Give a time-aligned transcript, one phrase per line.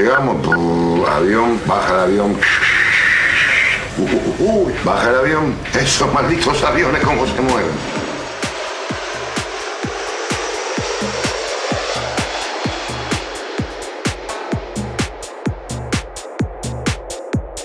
[0.00, 2.40] llegamos, pu, avión, baja el avión.
[3.98, 5.54] Uh, uh, uh, baja el avión.
[5.78, 7.70] Esos malditos aviones, cómo se mueven.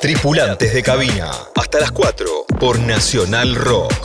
[0.02, 1.32] Tripulantes de cabina.
[1.56, 4.05] Hasta las 4 por Nacional Rock.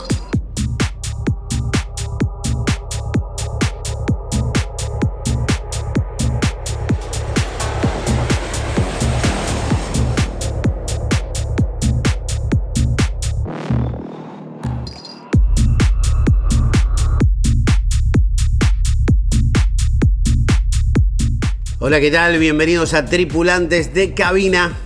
[21.83, 22.37] Hola, ¿qué tal?
[22.37, 24.77] Bienvenidos a Tripulantes de Cabina,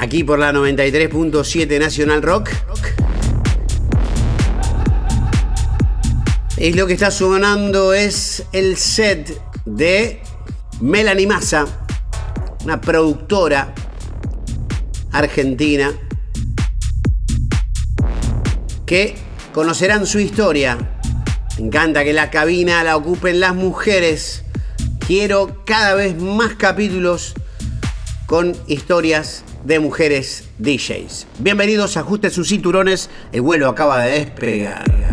[0.00, 2.50] aquí por la 93.7 Nacional Rock.
[6.56, 10.20] Y lo que está sonando es el set de
[10.80, 11.66] Melanie Massa,
[12.64, 13.72] una productora
[15.12, 15.92] argentina
[18.84, 19.14] que
[19.52, 20.98] conocerán su historia.
[21.58, 24.43] Me encanta que la cabina la ocupen las mujeres.
[25.06, 27.34] Quiero cada vez más capítulos
[28.24, 31.26] con historias de mujeres DJs.
[31.40, 35.03] Bienvenidos, ajusten sus cinturones, el vuelo acaba de despegar.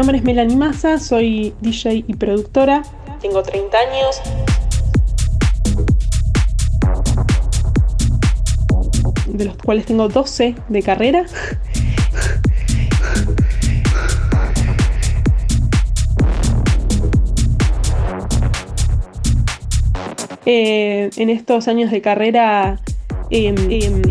[0.00, 2.82] Nombre es Melanie Massa, soy DJ y productora.
[3.20, 4.22] Tengo 30 años.
[9.26, 11.26] De los cuales tengo 12 de carrera.
[20.46, 22.80] Eh, en estos años de carrera
[23.30, 24.02] em, em,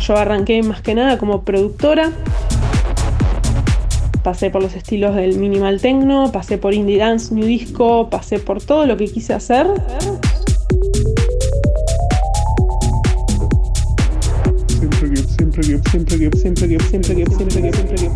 [0.00, 2.12] yo arranqué más que nada como productora.
[4.22, 8.62] Pasé por los estilos del minimal techno, pasé por indie dance, new disco, pasé por
[8.62, 9.66] todo lo que quise hacer.
[14.68, 18.10] Siempre que, siempre que, siempre que, siempre que, siempre que, siempre que, siempre que,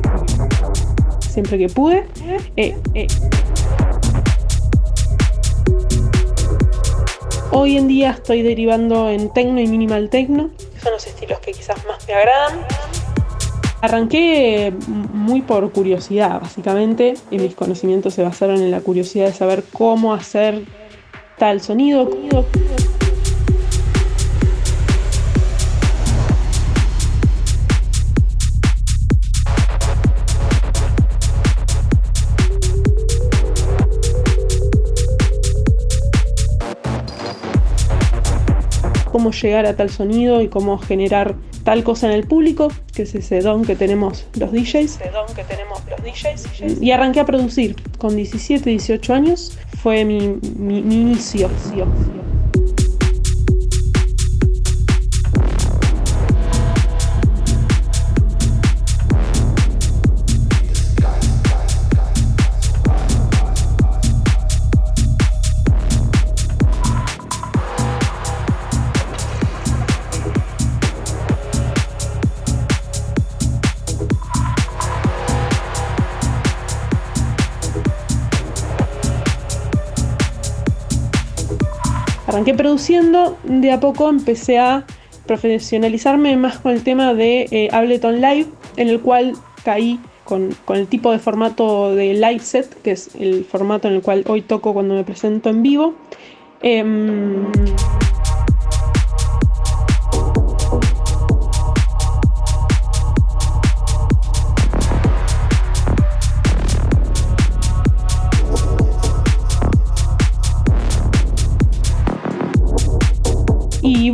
[1.26, 2.06] siempre que pude.
[2.56, 3.06] Eh, eh.
[7.50, 10.50] Hoy en día estoy derivando en techno y minimal techno.
[10.82, 12.59] Son los estilos que quizás más me agradan.
[13.84, 19.62] Arranqué muy por curiosidad, básicamente, y mis conocimientos se basaron en la curiosidad de saber
[19.75, 20.62] cómo hacer
[21.37, 22.09] tal sonido.
[39.25, 43.15] Cómo llegar a tal sonido y cómo generar tal cosa en el público, que es
[43.15, 44.75] ese don que tenemos los DJs.
[44.75, 46.83] Ese don que tenemos los DJs.
[46.83, 49.57] Y arranqué a producir con 17, 18 años.
[49.83, 51.49] Fue mi, mi, mi inicio.
[82.34, 84.84] Arranqué produciendo, de a poco empecé a
[85.25, 88.47] profesionalizarme más con el tema de eh, Ableton Live,
[88.77, 89.34] en el cual
[89.65, 93.94] caí con, con, el tipo de formato de live set, que es el formato en
[93.94, 95.94] el cual hoy toco cuando me presento en vivo.
[96.61, 96.82] Eh,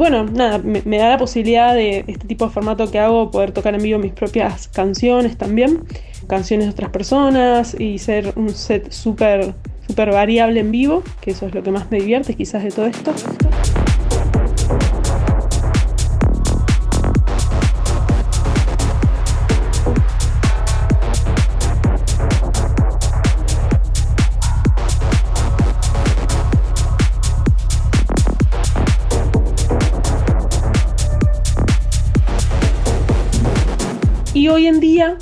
[0.01, 3.75] bueno, nada, me, da la posibilidad de este tipo de formato que hago, poder tocar
[3.75, 5.85] en vivo mis propias canciones también,
[6.27, 9.53] canciones de otras personas y ser un set súper
[9.87, 12.87] súper variable en vivo, que eso es lo que más me divierte quizás de todo
[12.87, 13.13] esto.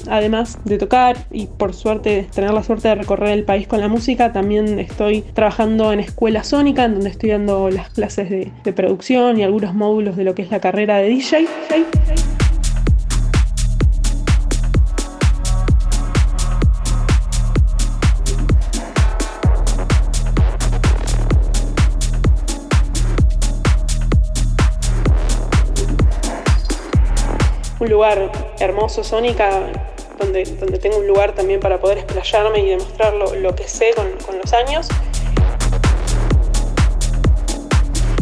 [0.08, 3.88] Además de tocar y por suerte tener la suerte de recorrer el país con la
[3.88, 9.38] música, también estoy trabajando en Escuela Sónica, en donde estoy dando las clases de producción
[9.38, 11.46] y algunos módulos de lo que es la carrera de DJ.
[27.80, 29.50] Un lugar hermoso, Sónica,
[30.18, 33.90] donde, donde tengo un lugar también para poder explayarme y demostrar lo, lo que sé
[33.94, 34.88] con, con los años.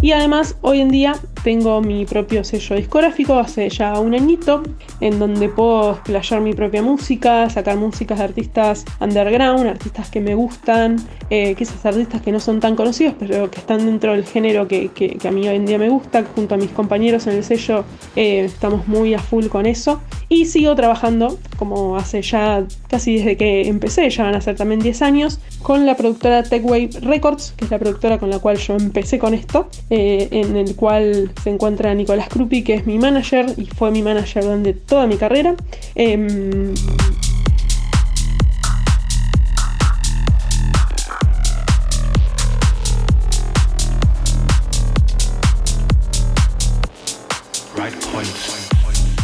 [0.02, 4.62] Y además, hoy en día tengo mi propio sello discográfico hace ya un añito,
[5.00, 10.34] en donde puedo explayar mi propia música, sacar músicas de artistas underground, artistas que me
[10.34, 10.96] gustan,
[11.30, 15.18] eh, quizás artistas que no son tan conocidos, pero que están dentro del género que,
[15.26, 16.24] a mí hoy en día me gusta.
[16.34, 17.84] Junto a mis compañeros en el sello
[18.14, 20.00] eh, estamos muy a full con eso.
[20.28, 24.80] Y sigo trabajando, como hace ya casi desde que empecé, ya van a ser también
[24.80, 28.74] 10 años, con la productora Techwave Records, que es la productora con la cual yo
[28.74, 33.46] empecé con esto, eh, en el cual se encuentra Nicolás Krupi, que es mi manager
[33.56, 35.54] y fue mi manager durante toda mi carrera.
[35.94, 36.74] Em,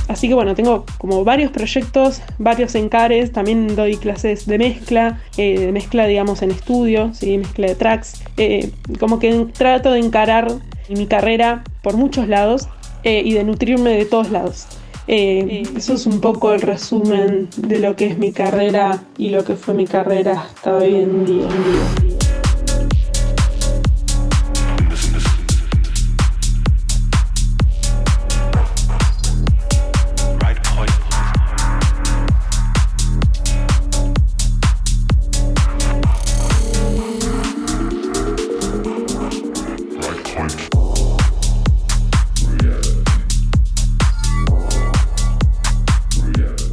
[0.09, 5.59] Así que bueno, tengo como varios proyectos, varios encares, también doy clases de mezcla, eh,
[5.59, 8.71] de mezcla digamos en estudio, mezcla de tracks, eh,
[9.01, 10.53] como que trato de encarar
[10.89, 12.69] mi carrera por muchos lados
[13.05, 14.67] eh, y de nutrirme de todos lados.
[15.07, 19.57] Eso es un poco el resumen de lo que es mi carrera y lo que
[19.57, 22.22] fue mi carrera hasta hoy en día.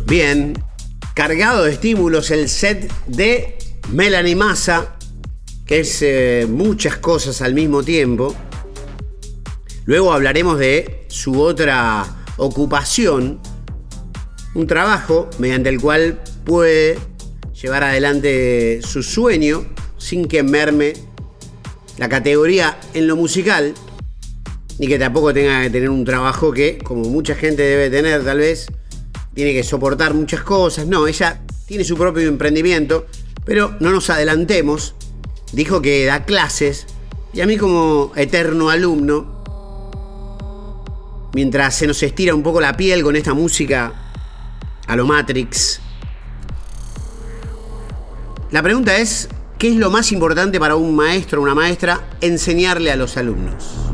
[0.10, 0.54] Bien,
[1.14, 3.60] cargado de estímulos el set de
[3.92, 4.96] Melanie Massa,
[5.68, 8.36] que es eh, muchas cosas al mismo tiempo.
[9.86, 13.40] Luego hablaremos de su otra ocupación,
[14.56, 16.98] un trabajo mediante el cual puede
[17.62, 19.68] llevar adelante su sueño
[20.00, 20.94] sin que merme
[22.00, 23.76] la categoría en lo musical,
[24.80, 28.40] ni que tampoco tenga que tener un trabajo que, como mucha gente debe tener tal
[28.40, 28.72] vez,
[29.34, 30.88] tiene que soportar muchas cosas.
[30.88, 33.06] No, ella tiene su propio emprendimiento,
[33.46, 34.96] pero no nos adelantemos.
[35.52, 36.86] Dijo que da clases
[37.34, 39.44] y a mí como eterno alumno,
[41.34, 43.94] mientras se nos estira un poco la piel con esta música
[44.88, 45.80] a lo Matrix,
[48.52, 49.30] la pregunta es,
[49.60, 53.89] ¿qué es lo más importante para un maestro o una maestra enseñarle a los alumnos?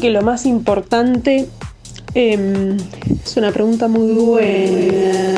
[0.00, 1.48] Que lo más importante
[2.14, 2.76] em,
[3.24, 5.34] es una pregunta muy buena.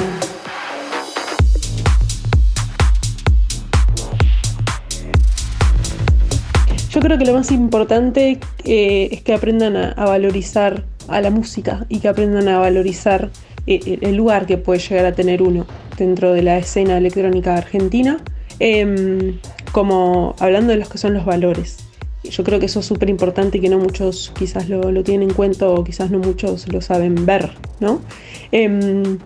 [6.90, 11.84] Yo creo que lo más importante eh, es que aprendan a, valorizar a la música
[11.90, 13.30] y que aprendan a valorizar
[13.66, 15.66] eh, el lugar que puede llegar a tener uno
[15.98, 18.22] dentro de la escena electrónica argentina,
[18.58, 19.38] em,
[19.72, 21.84] como hablando de los que son los valores.
[22.30, 25.34] Yo creo que eso es súper importante y que no muchos quizás lo, tienen en
[25.34, 28.00] cuenta o quizás no muchos lo saben ver, ¿no?
[28.50, 29.18] Em,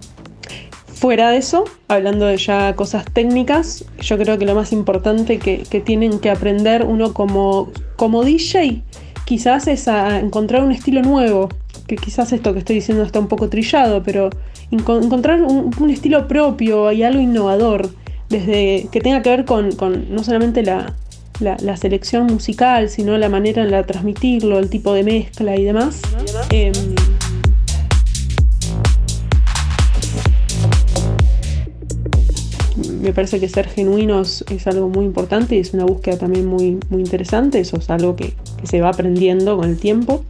[0.87, 5.59] fuera de eso, hablando de ya cosas técnicas, yo creo que lo más importante que,
[5.81, 8.83] tienen que aprender uno como, como DJ
[9.25, 11.49] quizás es a encontrar un estilo nuevo
[11.87, 14.31] que quizás esto que estoy diciendo está un poco trillado, pero
[14.71, 17.91] encontrar un, estilo propio y algo innovador,
[18.29, 19.71] desde que tenga que ver con,
[20.11, 20.95] no solamente la,
[21.77, 26.01] selección musical, sino la manera en la transmitirlo, el tipo de mezcla y demás.
[26.51, 26.73] Em,
[33.01, 36.79] me parece que ser genuinos es algo muy importante y es una búsqueda también muy,
[36.91, 37.61] muy interesante.
[37.61, 40.25] Eso es algo que, se va aprendiendo con el tiempo.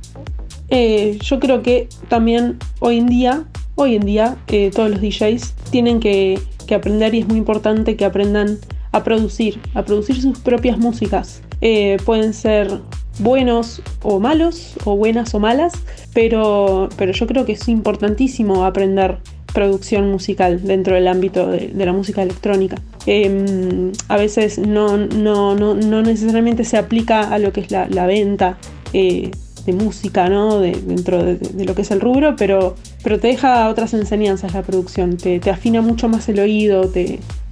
[0.68, 5.54] Eh, yo creo que también hoy en día, hoy en día, eh, todos los DJs
[5.70, 6.38] tienen que,
[6.74, 8.58] aprender y es muy importante que aprendan
[8.92, 11.42] a producir, a producir sus propias músicas.
[11.60, 12.80] Eh, pueden ser
[13.18, 15.72] buenos o malos, o buenas o malas,
[16.14, 19.18] pero, pero yo creo que es importantísimo aprender
[19.52, 22.76] producción musical dentro del ámbito de, la música electrónica.
[23.06, 28.58] Em, a veces no, no, no, necesariamente se aplica a lo que es la, venta
[28.92, 29.30] eh,
[29.64, 30.60] de música, ¿no?
[30.60, 35.16] dentro de, lo que es el rubro, pero, pero te deja otras enseñanzas la producción,
[35.16, 36.90] te, te afina mucho más el oído,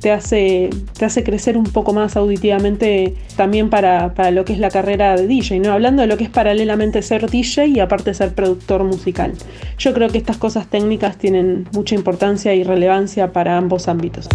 [0.01, 4.71] te hace, te hace crecer un poco más auditivamente también para, lo que es la
[4.71, 5.73] carrera de DJ, ¿no?
[5.73, 9.33] Hablando de lo que es paralelamente ser DJ y aparte ser productor musical.
[9.79, 14.29] Yo creo que estas cosas técnicas tienen mucha importancia y relevancia para ambos ámbitos.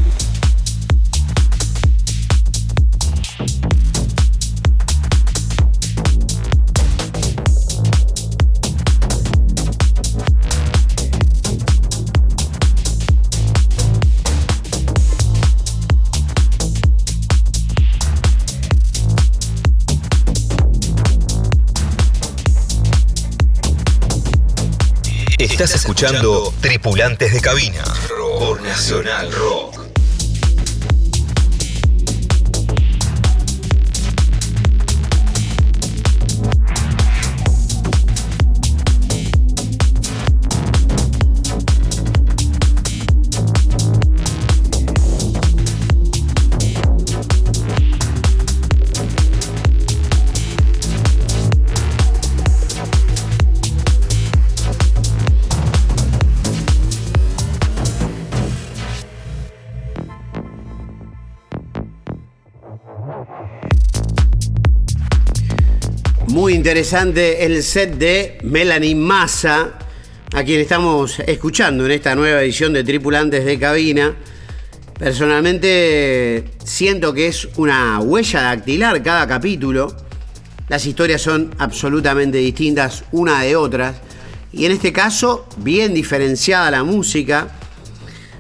[25.64, 27.84] Estás escuchando Tripulantes de Cabina
[28.40, 29.81] por Nacional Rock.
[66.82, 69.78] Interesante el set de Melanie Massa,
[70.34, 74.16] a quien estamos escuchando en esta nueva edición de Tripulantes de Cabina.
[74.98, 79.96] Personalmente siento que es una huella dactilar cada capítulo.
[80.70, 83.98] Las historias son absolutamente distintas una de otras.
[84.52, 87.48] Y en este caso, bien diferenciada la música.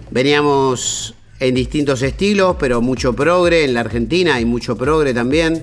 [0.09, 5.61] Veníamos en distintos estilos, pero mucho progre en la Argentina y mucho progre también.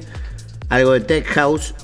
[0.69, 1.75] Algo de tech house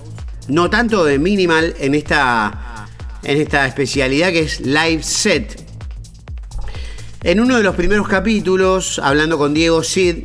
[0.48, 2.86] no tanto de minimal en esta,
[3.22, 5.64] en esta especialidad que es live set.
[7.22, 10.24] En uno de los primeros capítulos, hablando con Diego Sid,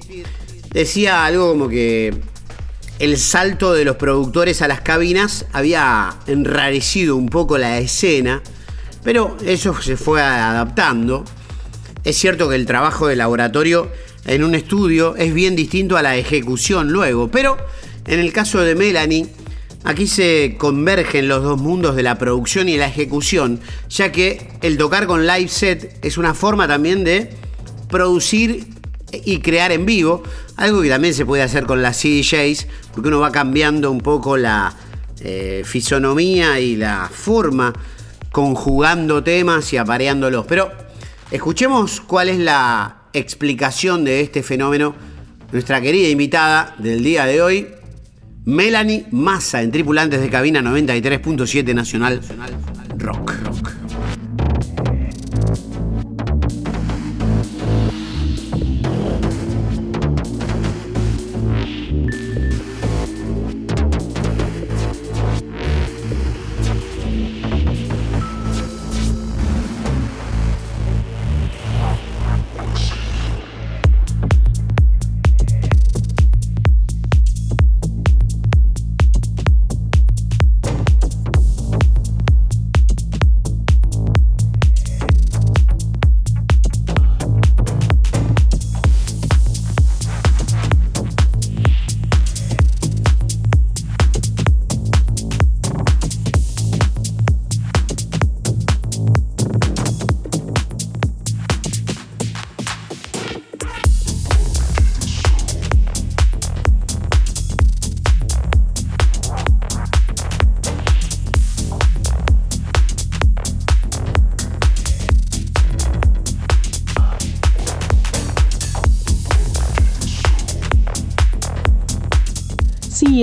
[0.72, 2.14] decía algo como que
[3.00, 8.42] el salto de los productores a las cabinas había enrarecido un poco la escena,
[9.04, 11.24] pero eso se fue adaptando.
[12.04, 13.90] Es cierto que el trabajo de laboratorio
[14.26, 17.58] en un estudio es bien distinto a la ejecución luego, pero
[18.06, 19.28] en el caso de Melanie,
[19.83, 24.77] Aquí se convergen los dos mundos de la producción y la ejecución, ya que el
[24.77, 27.29] tocar con live set es una forma también de
[27.88, 28.67] producir
[29.12, 30.21] y crear en vivo,
[30.57, 34.38] algo que también se puede hacer con las CDJs, porque uno va cambiando un poco
[34.38, 34.75] la
[35.21, 37.74] eh, fisonomía y la forma,
[38.31, 40.45] conjugando temas y apareándolos.
[40.45, 40.71] Pero
[41.31, 44.93] escuchemos cuál es la explicación de este fenómeno,
[45.51, 47.67] nuestra querida invitada del día de hoy,
[48.46, 52.22] Melanie Massa en Tripulantes de Cabina 93.7 Nacional
[52.98, 53.34] Rock.
[53.34, 53.78] Sí,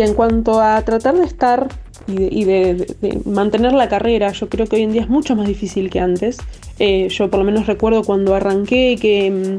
[0.06, 1.68] en cuanto a tratar de estar
[2.06, 2.86] y, de,
[3.24, 6.38] mantener la carrera, yo creo que hoy en día es mucho más difícil que antes.
[6.78, 9.56] Eh, yo por lo menos recuerdo cuando arranqué que mm,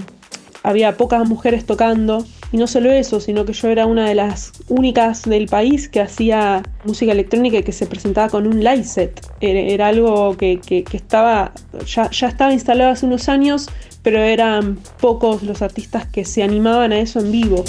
[0.63, 2.25] había pocas mujeres tocando.
[2.51, 5.99] Y no solo eso, sino que yo era una de las únicas del país que
[5.99, 9.19] hacía música electrónica y que se presentaba con un live set.
[9.41, 10.61] Era, algo que,
[10.93, 11.51] estaba,
[11.85, 13.69] ya, ya estaba instalado hace unos años,
[14.01, 17.65] pero eran pocos los artistas que se animaban a eso en vivo.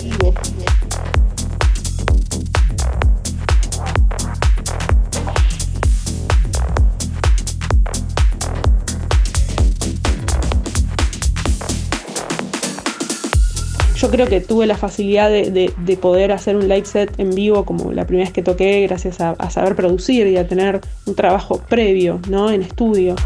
[13.99, 17.91] Yo creo que tuve la facilidad de, poder hacer un live set en vivo como
[17.93, 22.21] la primera vez que toqué, gracias a, saber producir y a tener un trabajo previo,
[22.29, 22.49] ¿no?
[22.49, 23.17] En estudio.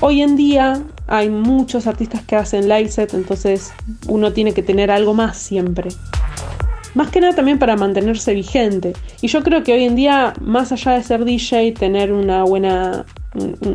[0.00, 3.74] Hoy en día hay muchos artistas que hacen live set, entonces
[4.08, 5.90] uno tiene que tener algo más siempre.
[6.94, 8.94] Más que nada también para mantenerse vigente.
[9.20, 13.04] Y yo creo que hoy en día, más allá de ser DJ, tener una buena,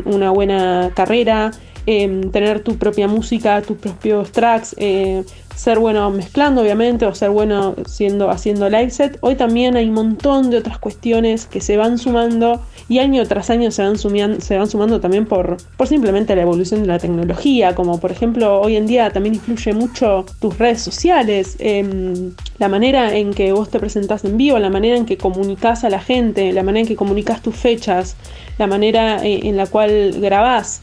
[0.05, 1.51] una buena carrera,
[1.85, 5.23] em, tener tu propia música, tus propios tracks, eh,
[5.59, 9.17] ser bueno mezclando obviamente o ser bueno siendo, haciendo live set.
[9.19, 13.49] Hoy también hay un montón de otras cuestiones que se van sumando y año tras
[13.49, 17.75] año se van, se van sumando también por, por simplemente la evolución de la tecnología,
[17.75, 23.13] como por ejemplo hoy en día también influye mucho tus redes sociales, em, la manera
[23.17, 26.53] en que vos te presentás en vivo, la manera en que comunicas a la gente,
[26.53, 28.15] la manera en que comunicas tus fechas,
[28.57, 30.79] la manera eh, en la cual grabás.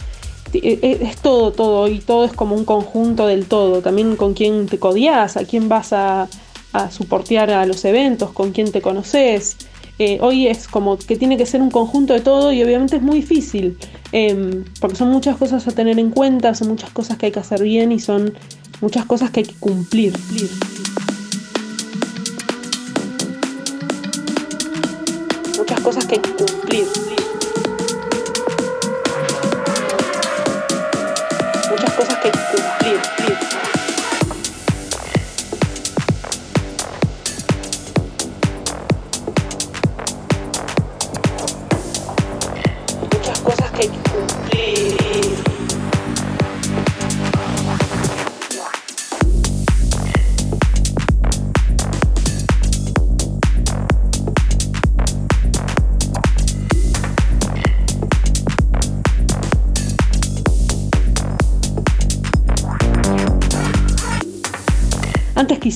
[0.63, 3.83] E, e, es todo, todo, y todo es como un conjunto del todo.
[3.83, 6.29] También con quién te codias, a quién vas a,
[6.73, 9.57] a soportear a los eventos, con quién te conoces.
[9.99, 13.03] Eh, hoy es como que tiene que ser un conjunto de todo y obviamente es
[13.03, 13.79] muy difícil,
[14.13, 17.41] em, porque son muchas cosas a tener en cuenta, son muchas cosas que hay que
[17.41, 18.35] hacer bien y son
[18.83, 20.13] muchas cosas que hay que cumplir.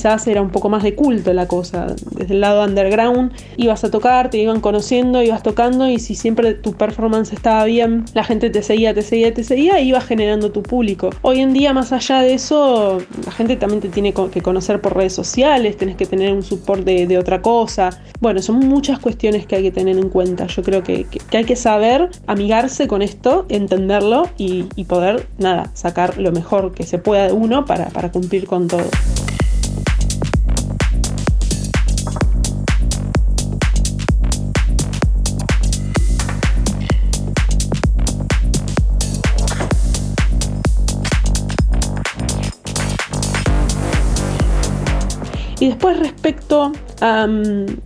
[0.01, 3.91] Quizás era un poco más de culto la cosa, desde el lado underground ibas a
[3.91, 8.49] tocar, te iban conociendo, ibas tocando y si siempre tu performance estaba bien, la gente
[8.49, 11.11] te seguía, te seguía, te seguía y ibas generando tu público.
[11.21, 14.97] Hoy en día más allá de eso, la gente también te tiene que conocer por
[14.97, 18.01] redes sociales, tenés que tener un support de, otra cosa.
[18.21, 20.47] Bueno, son muchas cuestiones que hay que tener en cuenta.
[20.47, 26.31] Yo creo que, hay que saber amigarse con esto, entenderlo y, poder, nada, sacar lo
[26.31, 28.89] mejor que se pueda de uno para cumplir con todo.
[45.71, 47.77] Después respecto al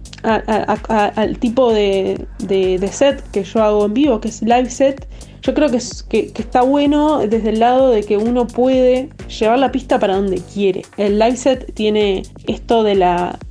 [1.39, 5.07] tipo de, set que yo hago en vivo, que es live set,
[5.43, 9.59] yo creo que, es, que, está bueno desde el lado de que uno puede llevar
[9.59, 10.81] la pista para donde quiere.
[10.97, 12.95] El live set tiene esto de,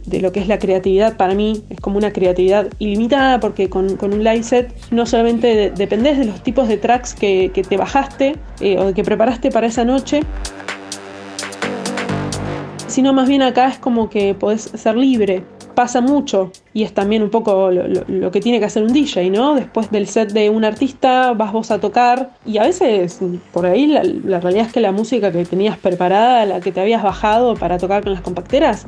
[0.07, 3.97] de lo que es la creatividad para mí, es como una creatividad ilimitada porque con,
[4.03, 8.77] un live set no solamente dependes de los tipos de tracks que, te bajaste eh,
[8.81, 10.23] o que preparaste para esa noche,
[12.95, 15.43] sino más bien acá es como que podés ser libre.
[15.75, 19.57] Pasa mucho y es también un poco lo, que tiene que hacer un DJ, ¿no?
[19.57, 23.19] Después del set de un artista vas vos a tocar y a veces
[23.53, 26.81] por ahí la, la realidad es que la música que tenías preparada, la que te
[26.81, 28.87] habías bajado para tocar con las compacteras,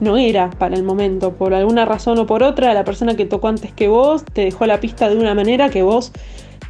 [0.00, 1.32] no era para el momento.
[1.32, 4.66] Por alguna razón o por otra, la persona que tocó antes que vos te dejó
[4.66, 6.12] la pista de una manera que vos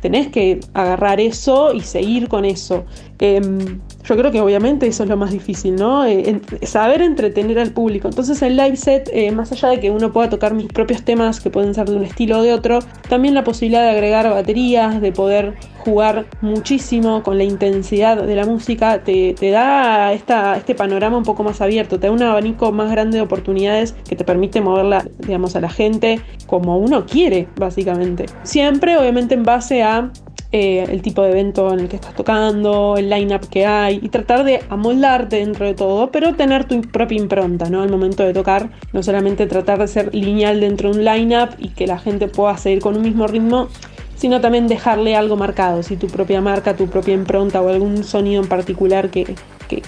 [0.01, 2.85] tenés que agarrar eso y seguir con eso.
[3.19, 6.05] Em, yo creo que obviamente eso es lo más difícil, ¿no?
[6.05, 8.09] Eh, saber entretener al público.
[8.09, 11.41] Entonces el live set, eh, más allá de que uno pueda tocar mis propios temas
[11.41, 15.01] que pueden ser de un estilo o de otro, también la posibilidad de agregar baterías,
[15.01, 21.17] de poder jugar muchísimo con la intensidad de la música, te, da esta, este panorama
[21.17, 24.61] un poco más abierto, te da un abanico más grande de oportunidades que te permite
[24.61, 28.27] moverla, digamos, a la gente como uno quiere, básicamente.
[28.43, 30.11] Siempre, obviamente, en base a
[30.53, 34.09] eh, el tipo de evento en el que estás tocando, el line-up que hay y
[34.09, 37.83] tratar de amoldarte dentro de todo, pero tener tu propia impronta, ¿no?
[37.83, 41.71] Al momento de tocar, no solamente tratar de ser lineal dentro de un line-up y
[41.71, 43.69] que la gente pueda seguir con un mismo ritmo,
[44.17, 48.43] sino también dejarle algo marcado, si tu propia marca, tu propia impronta o algún sonido
[48.43, 49.35] en particular que,
[49.69, 49.83] que,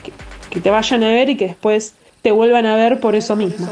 [0.50, 3.68] que te vayan a ver y que después te vuelvan a ver por eso mismo.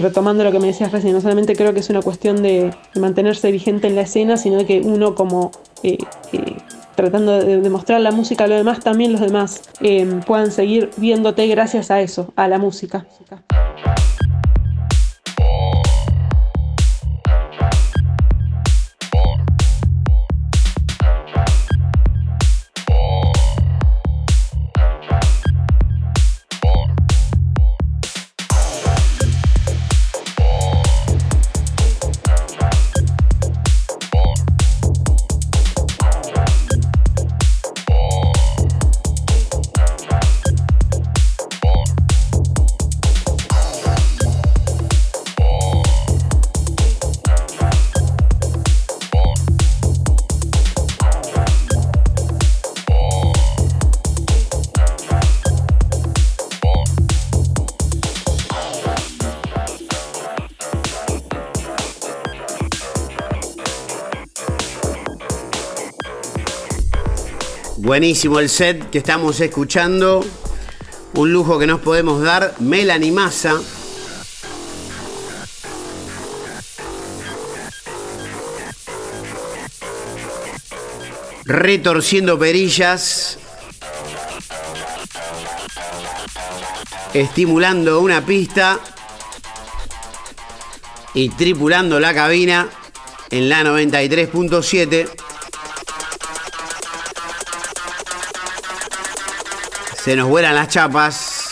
[0.00, 3.50] Retomando lo que me decías recién, no solamente creo que es una cuestión de, mantenerse
[3.52, 5.98] vigente en la escena, sino de que uno como eh,
[6.32, 6.56] eh,
[6.94, 11.46] tratando de demostrar la música a los demás, también los demás eh, puedan seguir viéndote
[11.46, 13.06] gracias a eso, a la música.
[68.00, 70.24] Buenísimo el set que estamos escuchando.
[71.12, 72.54] Un lujo que nos podemos dar.
[72.58, 73.60] Melanie Massa.
[81.44, 83.38] Retorciendo perillas.
[87.12, 88.80] Estimulando una pista.
[91.12, 92.66] Y tripulando la cabina
[93.30, 95.29] en la 93.7.
[100.02, 101.50] Se nos vuelan las chapas.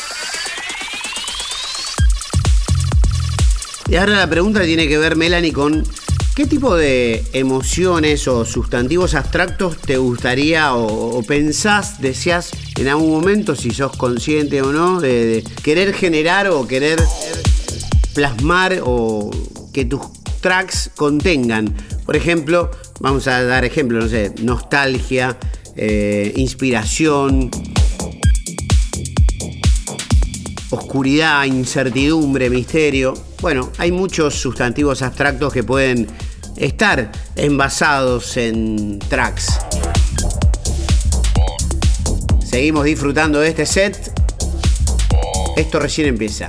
[3.90, 5.84] Y ahora la pregunta tiene que ver, Melanie, con
[6.34, 13.54] qué tipo de emociones o sustantivos abstractos te gustaría o, pensás, deseas en algún momento,
[13.54, 16.98] si sos consciente o no, de, querer generar o querer
[18.14, 19.30] plasmar o
[19.74, 20.00] que tus
[20.40, 21.74] tracks contengan.
[22.06, 25.36] Por ejemplo, vamos a dar ejemplo, no sé, nostalgia,
[25.76, 27.50] eh, inspiración,
[30.70, 33.14] oscuridad, incertidumbre, misterio.
[33.40, 36.06] Bueno, hay muchos sustantivos abstractos que pueden
[36.56, 39.58] estar envasados en tracks.
[42.44, 44.12] Seguimos disfrutando de este set.
[45.56, 46.48] Esto recién empieza.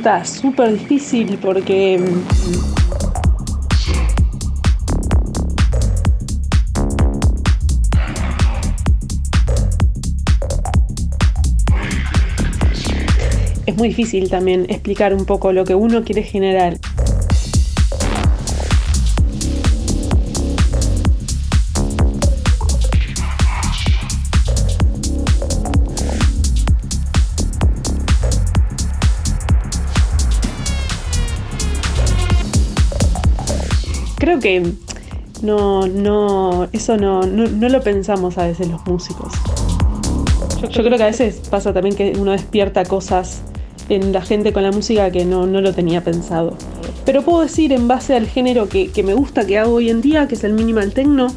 [0.00, 2.24] Pregunta súper difícil porque mm,
[13.66, 16.78] es muy difícil también explicar un poco lo que uno quiere generar.
[34.20, 34.62] Creo que
[35.40, 39.32] no, no, eso no, no, lo pensamos a veces los músicos.
[40.60, 43.40] Yo creo que a veces pasa también que uno despierta cosas
[43.88, 46.54] en la gente con la música que no, lo tenía pensado.
[47.06, 50.28] Pero puedo decir en base al género que, me gusta que hago hoy en día,
[50.28, 51.28] que es el minimal techno,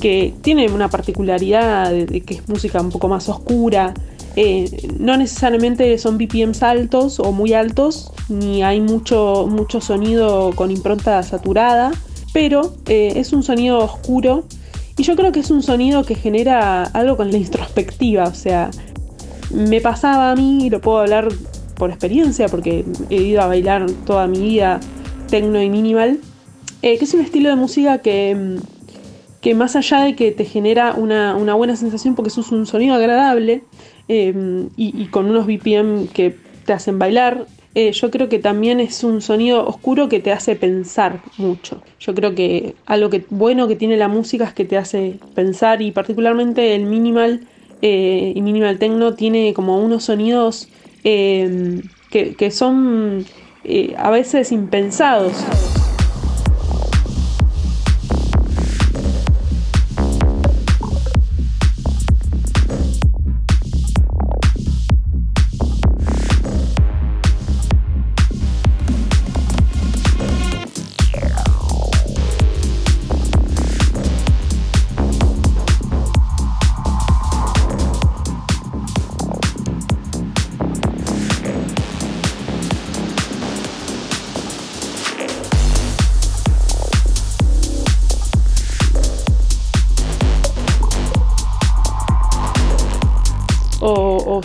[0.00, 3.94] que tiene una particularidad de, que es música un poco más oscura.
[4.34, 10.72] Eh, no necesariamente son BPMs altos o muy altos, ni hay mucho, mucho sonido con
[10.72, 11.92] impronta saturada,
[12.32, 14.44] pero eh, es un sonido oscuro
[14.96, 18.70] y yo creo que es un sonido que genera algo con la introspectiva, o sea,
[19.52, 21.28] me pasaba a mí, y lo puedo hablar
[21.76, 24.80] por experiencia, porque he ido a bailar toda mi vida
[25.28, 26.20] tecno y minimal,
[26.82, 28.58] eh, que es un estilo de música que,
[29.40, 33.64] que más allá de que te genera una, buena sensación porque es un sonido agradable
[34.08, 39.02] eh, y, con unos BPM que te hacen bailar, eh, yo creo que también es
[39.04, 41.82] un sonido oscuro que te hace pensar mucho.
[41.98, 45.82] Yo creo que algo que, bueno que tiene la música es que te hace pensar
[45.82, 47.46] y particularmente el minimal
[47.84, 50.68] y minimal techno tiene como unos sonidos
[51.04, 51.80] eh,
[52.10, 53.24] que, que, son
[53.64, 55.44] eh, a veces impensados.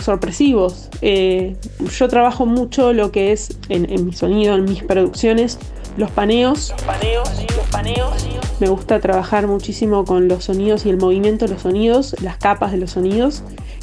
[0.00, 0.88] Sorpresivos.
[1.02, 1.56] Eh,
[1.98, 5.58] yo trabajo mucho lo que es en, mi sonido, en mis producciones,
[5.96, 6.70] los paneos.
[6.70, 8.26] Los paneos, los paneos.
[8.60, 12.72] Me gusta trabajar muchísimo con los sonidos y el movimiento de los sonidos, las capas
[12.72, 13.42] de los sonidos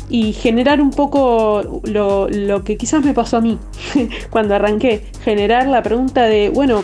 [0.09, 3.57] y generar un poco lo, lo que quizás me pasó a mí
[4.29, 6.83] cuando arranqué, generar la pregunta de, bueno,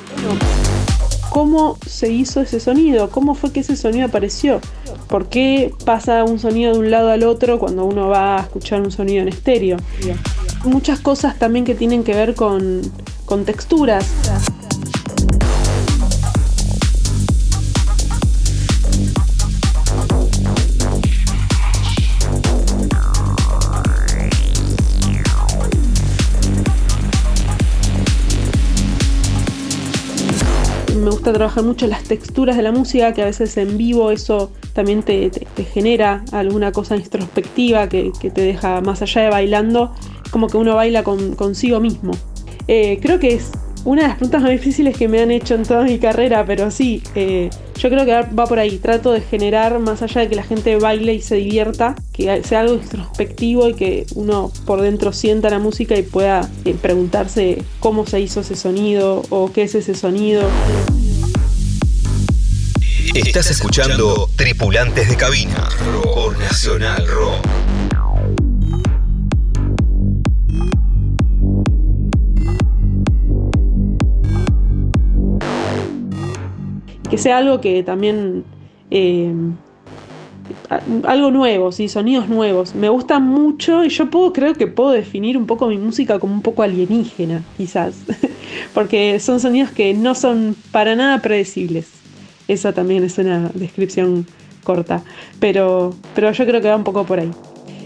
[1.32, 3.10] ¿cómo se hizo ese sonido?
[3.10, 4.60] ¿Cómo fue que ese sonido apareció?
[5.08, 8.82] ¿Por qué pasa un sonido de un lado al otro cuando uno va a escuchar
[8.82, 9.78] un sonido en estéreo?
[10.65, 12.82] Muchas cosas también que tienen que ver con,
[13.26, 14.06] con texturas.
[31.32, 35.04] Gusta trabajar mucho las texturas de la música, que a veces en vivo eso también
[35.04, 35.32] te,
[35.74, 39.94] genera alguna cosa introspectiva que, te deja más allá de bailando,
[40.32, 42.12] como que uno baila consigo mismo.
[42.67, 43.52] Eh, creo que es
[43.84, 46.70] una de las preguntas más difíciles que me han hecho en toda mi carrera, pero
[46.70, 48.78] sí, eh, yo creo que va por ahí.
[48.78, 52.62] Trato de generar, más allá de que la gente baile y se divierta, que sea
[52.62, 58.06] algo introspectivo y que uno por dentro sienta la música y pueda eh, preguntarse cómo
[58.06, 60.44] se hizo ese sonido o qué es ese sonido.
[63.13, 65.67] Estás escuchando Tripulantes de Cabina
[66.02, 67.45] por Nacional Rock.
[77.10, 78.45] que sea algo que también
[78.89, 79.34] eh,
[81.04, 81.89] algo nuevo, ¿sí?
[81.89, 82.74] sonidos nuevos.
[82.74, 86.34] Me gustan mucho y yo puedo, creo que puedo definir un poco mi música como
[86.34, 87.95] un poco alienígena, quizás,
[88.74, 92.01] porque son sonidos que no son para nada predecibles.
[92.52, 94.28] Esa también es una descripción
[94.66, 95.02] corta,
[95.40, 97.32] pero, pero yo creo que va un poco por ahí.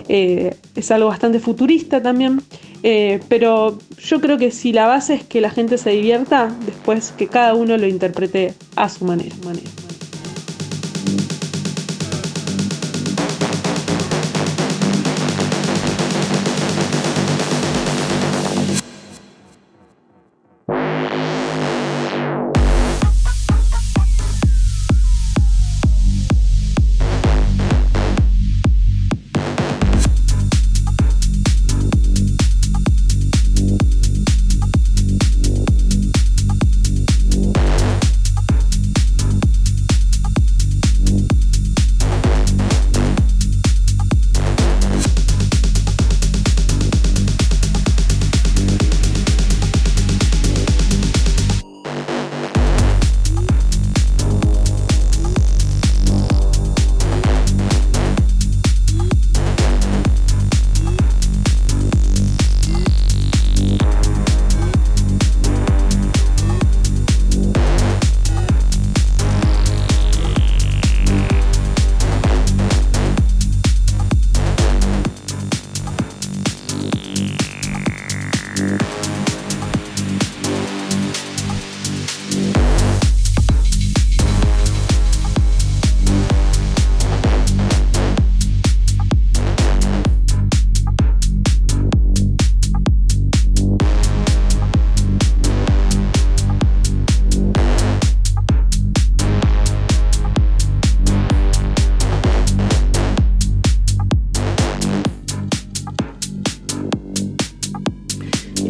[0.08, 2.42] Eh, es algo bastante futurista también,
[2.82, 7.12] eh, pero yo creo que si la base es que la gente se divierta, después
[7.12, 9.36] que cada uno lo interprete a su manera.
[9.46, 9.85] manera.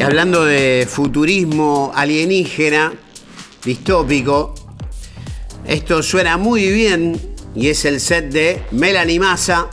[0.06, 2.92] Hablando de futurismo alienígena,
[3.64, 4.54] distópico,
[5.66, 7.20] esto suena muy bien
[7.56, 9.68] y es el set de Melanie Massa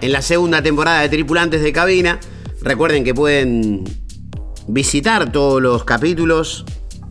[0.00, 2.18] en la segunda temporada de Tripulantes de Cabina.
[2.62, 3.84] Recuerden que pueden
[4.66, 6.64] visitar todos los capítulos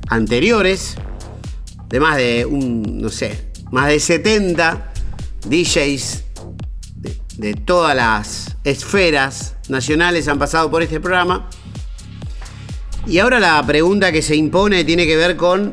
[0.08, 0.95] anteriores
[1.88, 4.91] de más de un, no sé, más de 70
[5.47, 6.23] DJs
[6.95, 11.47] de, de todas las esferas nacionales han pasado por este programa.
[13.08, 15.72] Y ahora la pregunta que se impone tiene que ver con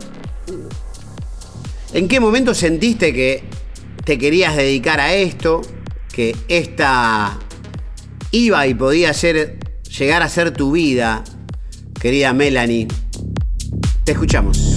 [1.92, 3.42] ¿en qué momento sentiste que
[4.04, 5.62] te querías dedicar a esto?
[6.12, 7.36] Que esta
[8.30, 9.58] iba y podía ser,
[9.98, 11.24] llegar a ser tu vida,
[12.00, 12.86] querida Melanie.
[14.04, 14.73] Te escuchamos.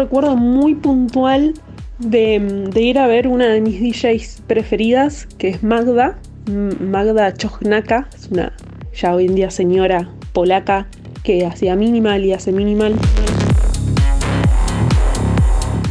[0.00, 1.54] Recuerdo muy puntual
[1.98, 8.28] de, ir a ver una de mis DJs preferidas, que es Magda, Magda Chochnaka, es
[8.28, 8.52] una
[8.94, 10.86] ya hoy en día señora polaca
[11.22, 12.94] que hacía minimal y hace minimal.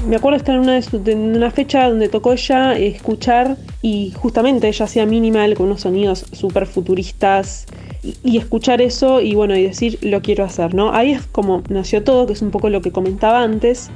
[0.07, 4.67] Me acuerdo estar en una, de de una fecha donde tocó ella, escuchar y justamente
[4.67, 7.67] ella hacía minimal con unos sonidos súper futuristas
[8.03, 10.93] y, escuchar eso y bueno, y decir lo quiero hacer, ¿no?
[10.93, 13.89] Ahí es como nació todo, que es un poco lo que comentaba antes,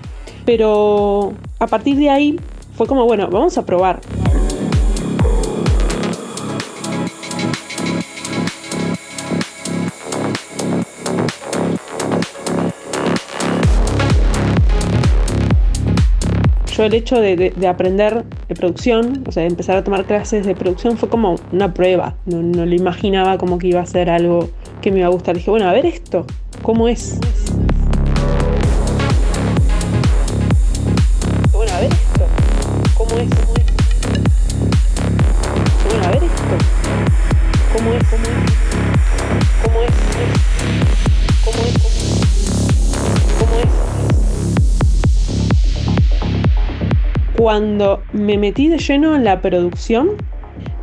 [0.46, 2.40] pero a partir de ahí
[2.76, 4.02] fue como, bueno, vamos a probar.
[16.76, 20.06] Yo el hecho de, de- de aprender de producción, o sea, de empezar a tomar
[20.06, 22.16] clases de producción fue como una prueba.
[22.26, 24.50] No lo imaginaba como que iba a ser algo
[24.82, 25.36] que me iba a gustar.
[25.36, 26.26] Dije, bueno, a ver esto,
[26.64, 27.20] ¿cómo es?
[47.44, 50.12] Cuando me metí de lleno en la producción,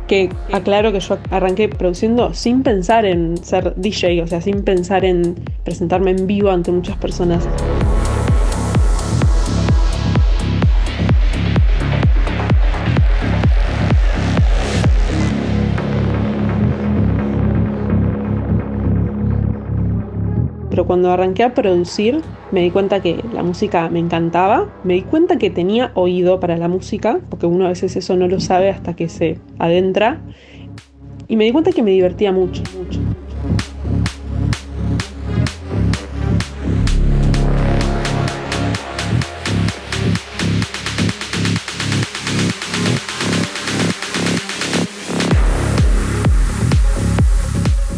[0.07, 5.03] que aclaro que yo arranqué produciendo sin pensar en ser DJ, o sea, sin pensar
[5.03, 7.47] en presentarme en vivo ante muchas personas.
[20.91, 22.21] Cuando arranqué a producir,
[22.51, 24.67] me di cuenta que la música me encantaba.
[24.83, 28.27] Me di cuenta que tenía oído para la música, porque uno a veces eso no
[28.27, 30.19] lo sabe hasta que se adentra.
[31.29, 32.99] Y me di cuenta que me divertía mucho, mucho.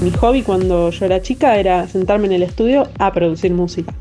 [0.04, 3.94] Mi hobby cuando yo era chica era sentarme en el estudio a producir música.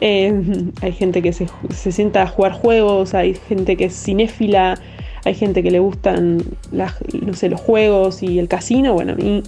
[0.00, 0.32] Eh,
[0.80, 4.78] hay gente que se, se sienta a jugar juegos, hay gente que es cinéfila,
[5.24, 8.94] hay gente que le gustan no sé, los juegos y el casino.
[8.94, 9.42] Bueno, a mí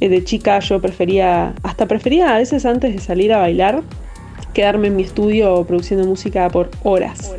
[0.00, 3.82] eh, de chica yo prefería, hasta prefería a veces antes de salir a bailar,
[4.54, 7.30] quedarme en mi estudio produciendo música por horas.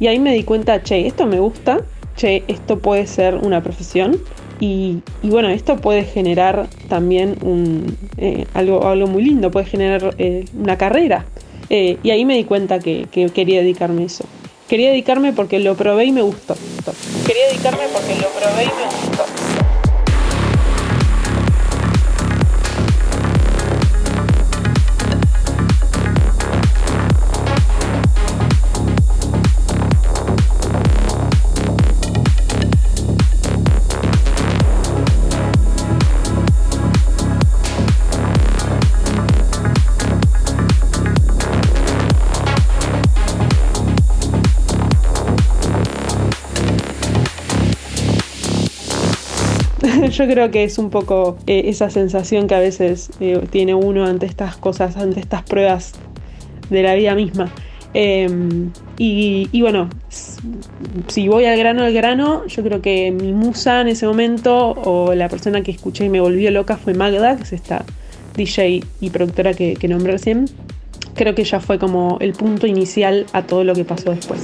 [0.00, 1.78] Y ahí me di cuenta, che, esto me gusta,
[2.16, 4.18] che, esto puede ser una profesión.
[4.60, 10.44] Y, bueno, esto puede generar también un, eh, algo, algo muy lindo, puede generar eh,
[10.54, 11.24] una carrera.
[11.70, 14.24] Eh, y ahí me di cuenta que, que quería dedicarme a eso.
[14.68, 16.54] Quería dedicarme porque lo probé y me gustó.
[17.26, 19.29] Quería dedicarme porque lo probé y me gustó.
[50.10, 54.06] yo creo que es un poco eh, esa sensación que a veces eh, tiene uno
[54.06, 55.92] ante estas cosas, ante estas pruebas
[56.70, 57.52] de la vida misma.
[57.92, 59.90] Em, y, bueno,
[61.08, 65.14] si voy al grano al grano, yo creo que mi musa en ese momento, o
[65.14, 67.84] la persona que escuché y me volvió loca, fue Magda, que es esta
[68.36, 70.46] DJ y productora que, que nombré recién.
[71.14, 74.40] Creo que ella fue como el punto inicial a todo lo que pasó después.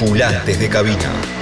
[0.00, 1.39] Tripulantes de cabina.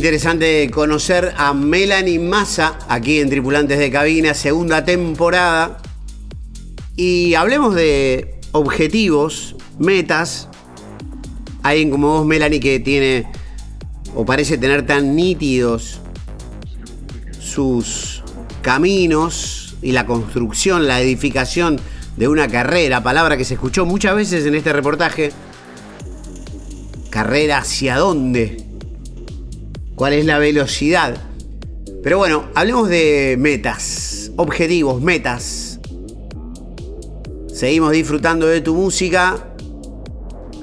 [0.00, 5.76] Interesante conocer a Melanie Massa aquí en Tripulantes de Cabina, segunda temporada.
[6.96, 10.48] Y hablemos de objetivos, metas.
[11.62, 13.26] Alguien como vos, Melanie, que tiene
[14.14, 16.00] o parece tener tan nítidos
[17.38, 18.22] sus
[18.62, 21.78] caminos y la construcción, la edificación
[22.16, 25.30] de una carrera, palabra que se escuchó muchas veces en este reportaje.
[27.10, 28.69] Carrera hacia dónde?
[30.00, 31.14] Cuál es la velocidad.
[32.02, 35.78] Pero bueno, hablemos de metas, objetivos, metas.
[37.52, 39.52] Seguimos disfrutando de tu música.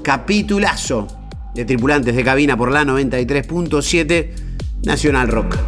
[0.02, 1.06] Capitulazo
[1.54, 4.32] de tripulantes de cabina por la 93.7
[4.82, 5.67] Nacional Rock.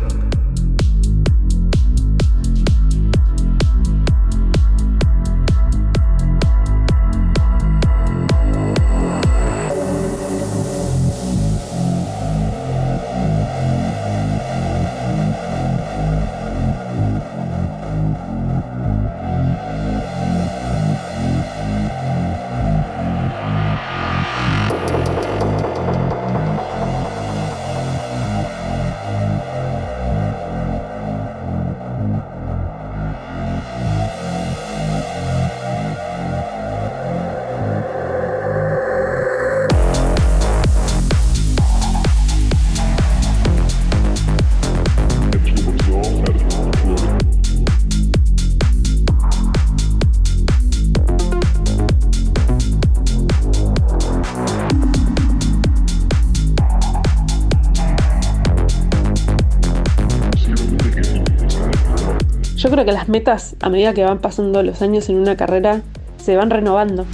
[62.71, 65.83] Que las metas, a medida que van pasando los años en una carrera,
[66.19, 67.05] se van renovando.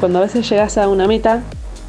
[0.00, 1.42] Cuando a veces llegas a una meta,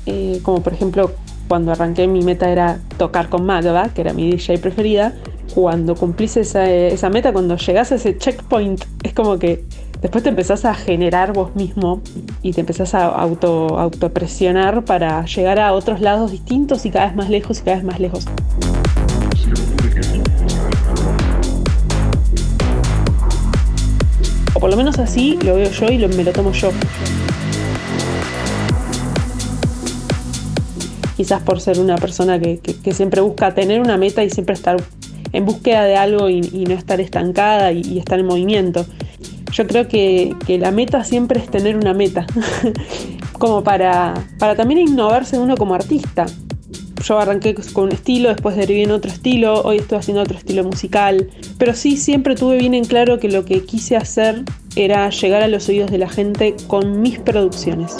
[0.05, 1.11] eh, como por ejemplo
[1.47, 5.13] cuando arranqué mi meta era tocar con Magda, que era mi DJ preferida,
[5.53, 9.63] cuando cumplís esa, esa meta, cuando llegás a ese checkpoint, es como que
[10.01, 12.01] después te empezás a generar vos mismo
[12.41, 17.15] y te empezás a auto, autopresionar para llegar a otros lados distintos y cada vez
[17.15, 18.25] más lejos y cada vez más lejos.
[24.59, 26.71] Por lo menos así lo veo yo y me lo tomo yo.
[31.15, 32.59] Quizás por ser una persona que,
[32.93, 34.81] siempre busca tener una meta y siempre estar
[35.31, 38.85] en búsqueda de algo y, no estar estancada y, estar en movimiento.
[39.51, 42.25] Yo creo que, la meta siempre es tener una meta,
[43.33, 46.25] como para, para también innovarse uno como artista
[47.03, 50.63] yo arranqué con un estilo, después derivé en otro estilo, hoy estoy haciendo otro estilo
[50.63, 54.43] musical, pero sí siempre tuve bien en claro que lo que quise hacer
[54.75, 57.95] era llegar a los oídos de la gente con mis producciones.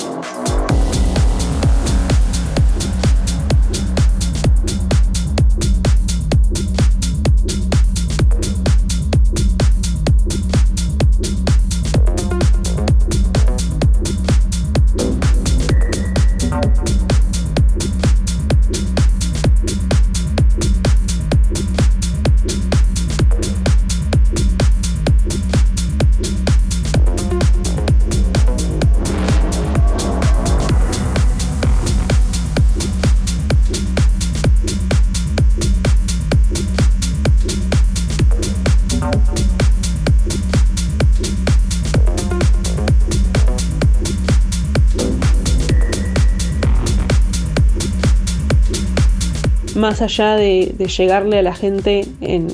[49.79, 52.47] Más allá de, llegarle a la gente en,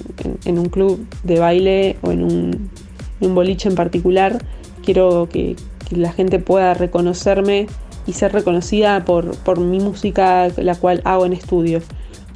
[0.45, 2.69] un club de baile o en un,
[3.35, 4.43] boliche en particular,
[4.83, 5.55] quiero que,
[5.91, 7.67] la gente pueda reconocerme
[8.07, 11.81] y ser reconocida por, mi música, la cual hago en estudio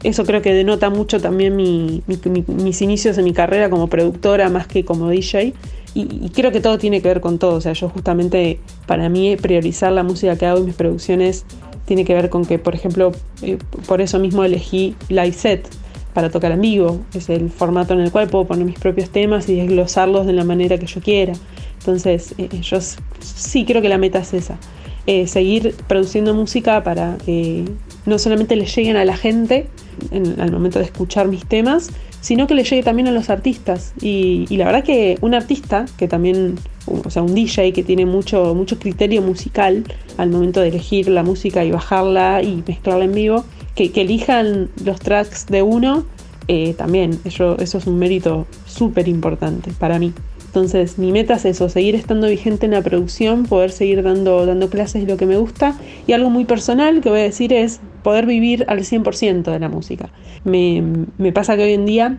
[0.03, 4.85] eso creo que denota mucho también mis inicios en mi carrera como productora más que
[4.85, 5.53] como DJ.
[5.93, 7.55] Y, creo que todo tiene que ver con todo.
[7.55, 11.45] O sea, yo justamente para mí priorizar la música que hago y mis producciones
[11.89, 13.11] tiene que ver con que, por ejemplo,
[13.41, 15.67] eh, por eso mismo elegí Live Set
[16.13, 16.99] para tocar en vivo.
[17.15, 20.43] Es el formato en el cual puedo poner mis propios temas y desglosarlos de la
[20.43, 21.33] manera que yo quiera.
[21.79, 22.77] Entonces, eh, yo
[23.21, 24.59] sí creo que la meta es esa.
[25.07, 27.65] Eh, seguir produciendo música para que
[28.05, 29.65] no solamente le lleguen a la gente,
[30.11, 31.89] en, al momento de escuchar mis temas,
[32.22, 33.93] sino que le llegue también a los artistas.
[34.01, 36.55] Y, la verdad que un artista, que también,
[36.86, 39.84] o sea, un DJ que tiene mucho, mucho criterio musical
[40.17, 43.45] al momento de elegir la música y bajarla y mezclarla en vivo,
[43.76, 46.05] que, elijan los tracks de uno,
[46.47, 50.13] eh, también, eso, eso es un mérito súper importante para mí.
[50.50, 54.68] Entonces, mi meta es eso, seguir estando vigente en la producción, poder seguir dando, dando
[54.72, 55.76] clases de lo que me gusta.
[56.08, 59.70] Y algo muy personal que voy a decir es poder vivir al 100% de la
[59.70, 60.10] música.
[60.45, 60.82] Me,
[61.20, 62.18] me pasa que hoy en día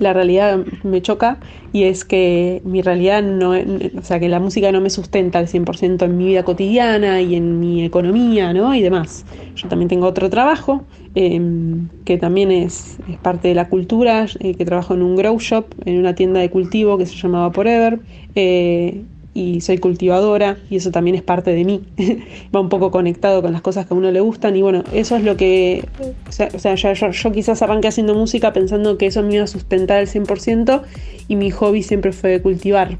[0.00, 1.38] la realidad me choca
[1.72, 5.48] y es que mi realidad no, o sea, que la música no me sustenta al
[5.48, 8.74] 100% en mi vida cotidiana y en mi economía, ¿no?
[8.74, 9.24] Y demás.
[9.54, 10.84] Yo también tengo otro trabajo
[11.14, 15.66] em, que también es, parte de la cultura, eh, que trabajo en un grow shop,
[15.84, 18.00] en una tienda de cultivo que se llamaba Forever.
[18.34, 19.04] Eh,
[19.38, 21.82] y soy cultivadora y eso también es parte de mí.
[22.54, 25.16] Va un poco conectado con las cosas que a uno le gustan y bueno, eso
[25.16, 25.84] es lo que,
[26.28, 30.08] o sea, yo, quizás arranqué haciendo música pensando que eso me iba a sustentar al
[30.08, 30.82] 100%
[31.28, 32.98] y mi hobby siempre fue cultivar.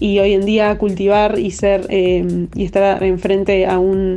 [0.00, 4.16] Y hoy en día cultivar y ser eh, y estar enfrente a un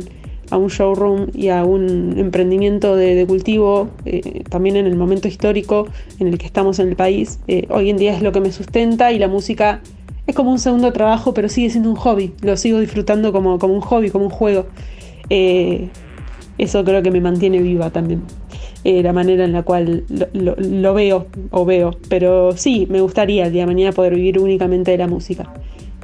[0.50, 5.88] a un showroom y a un emprendimiento de, cultivo, eh, también en el momento histórico
[6.20, 8.52] en el que estamos en el país, eh, hoy en día es lo que me
[8.52, 9.80] sustenta y la música
[10.26, 12.32] es como un segundo trabajo, pero sigue siendo un hobby.
[12.40, 14.66] Lo sigo disfrutando como, como un hobby, como un juego.
[15.28, 15.88] Eh,
[16.56, 18.22] eso creo que me mantiene viva también.
[18.84, 21.96] Eh, la manera en la cual lo, veo o veo.
[22.08, 25.52] Pero sí, me gustaría el día de mañana poder vivir únicamente de la música.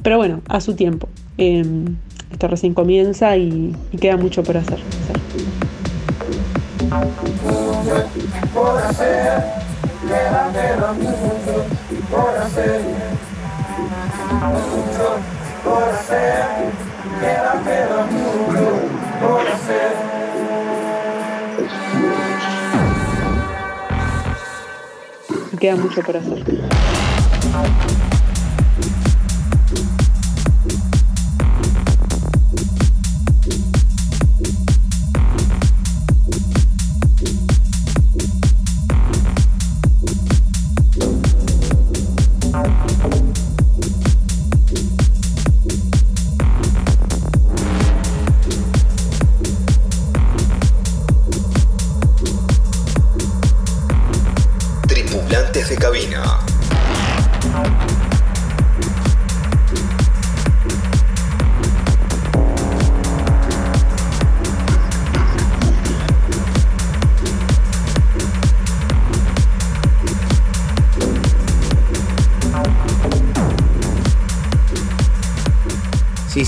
[0.03, 1.07] Pero bueno, a su tiempo.
[1.37, 1.97] Em,
[2.31, 4.79] esto recién comienza y, queda mucho por hacer.
[12.41, 13.10] Hacer
[14.47, 15.17] mucho
[15.63, 16.45] por hacer,
[17.19, 18.71] queda pero mucho
[19.19, 19.91] por hacer.
[25.59, 26.43] Queda mucho por hacer.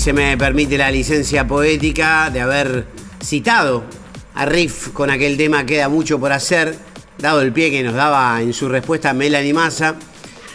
[0.04, 2.84] Se me permite la licencia poética de haber
[3.24, 3.84] citado
[4.34, 6.76] a Riff con aquel tema Queda mucho por hacer,
[7.16, 9.94] dado el pie que nos daba en su respuesta Melanie Massa.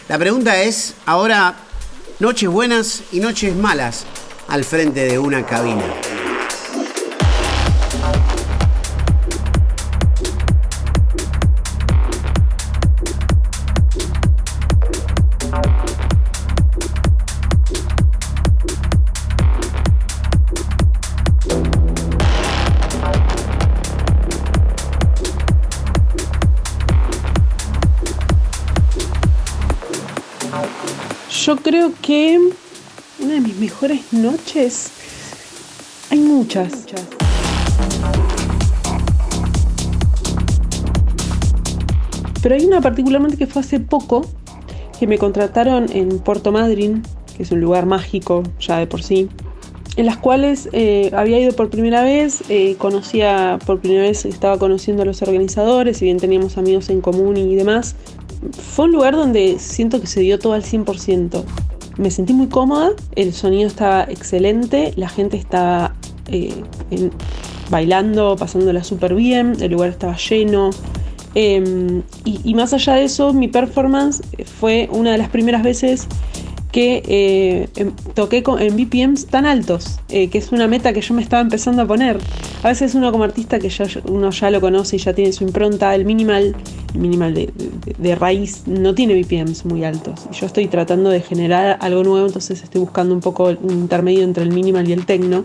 [0.08, 1.56] La pregunta es, ahora,
[2.20, 4.06] noches buenas y noches malas
[4.46, 6.09] al frente de una cabina.
[31.50, 32.38] Yo creo que
[33.18, 34.92] una de mis mejores noches,
[36.08, 36.86] hay muchas.
[42.40, 44.24] Pero hay una particularmente que fue hace poco,
[44.96, 47.02] que me contrataron en Puerto Madryn,
[47.36, 49.28] que es un lugar mágico ya de por sí,
[49.96, 54.56] en las cuales eh, había ido por primera vez, eh, conocía por primera vez, estaba
[54.56, 57.96] conociendo a los organizadores, si bien teníamos amigos en común y demás,
[58.52, 61.42] fue un lugar donde siento que se dio todo al 100%.
[61.96, 65.94] Me sentí muy cómoda, el sonido estaba excelente, la gente estaba
[66.28, 66.62] eh,
[67.68, 70.70] bailando, pasándola súper bien, el lugar estaba lleno,
[71.34, 74.20] Em, y, más allá de eso, mi performance
[74.58, 76.08] fue una de las primeras veces
[76.72, 81.14] que eh, em, toqué en BPMs tan altos, eh, que es una meta que yo
[81.14, 82.18] me estaba empezando a poner.
[82.62, 85.44] A veces uno como artista que ya, uno ya lo conoce y ya tiene su
[85.44, 86.54] impronta, el minimal,
[86.94, 90.28] el minimal de, raíz no tiene BPMs muy altos.
[90.32, 94.44] Yo estoy tratando de generar algo nuevo, entonces estoy buscando un poco un intermedio entre
[94.44, 95.44] el minimal y el techno.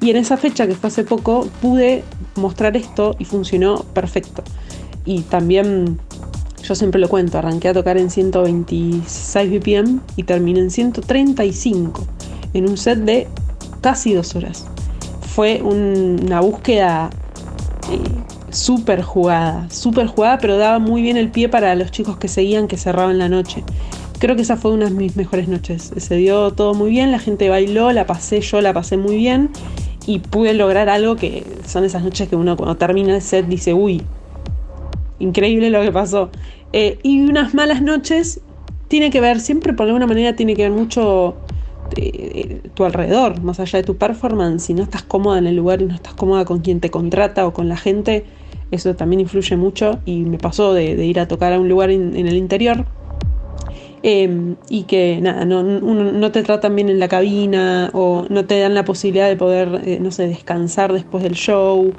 [0.00, 2.04] Y en esa fecha, que fue hace poco, pude
[2.36, 4.44] mostrar esto y funcionó perfecto.
[5.04, 5.98] Y también
[6.62, 12.06] yo siempre lo cuento, arranqué a tocar en 126 BPM y terminé en 135
[12.54, 13.26] en un set de
[13.80, 14.66] casi dos horas.
[15.20, 17.10] Fue una búsqueda
[17.90, 17.98] eh,
[18.50, 22.68] súper jugada, súper jugada, pero daba muy bien el pie para los chicos que seguían,
[22.68, 23.62] que cerraban la noche.
[24.18, 25.92] Creo que esa fue una de mis mejores noches.
[25.96, 29.50] Se dio todo muy bien, la gente bailó, la pasé, yo la pasé muy bien
[30.06, 33.74] y pude lograr algo que son esas noches que uno cuando termina el set dice,
[33.74, 34.02] uy,
[35.18, 36.30] increíble lo que pasó.
[36.72, 38.40] Eh, y unas malas noches
[38.88, 41.36] tiene que ver, siempre por alguna manera tiene que ver mucho
[41.96, 44.64] eh, tu alrededor, más allá de tu performance.
[44.64, 47.46] Si no estás cómoda en el lugar y no estás cómoda con quien te contrata
[47.46, 48.24] o con la gente,
[48.70, 49.98] eso también influye mucho.
[50.04, 52.86] Y me pasó de, ir a tocar a un lugar en el interior
[54.02, 58.58] em, y que nada, no, no, te tratan bien en la cabina o no te
[58.60, 61.92] dan la posibilidad de poder, eh, no sé, descansar después del show